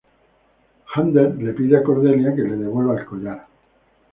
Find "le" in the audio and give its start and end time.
1.45-1.53, 2.49-2.59